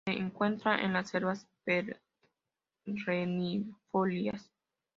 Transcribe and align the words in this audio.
Se 0.07 0.13
encuentra 0.13 0.81
en 0.83 0.93
las 0.93 1.11
selvas 1.11 1.45
perennifolias. 1.63 4.49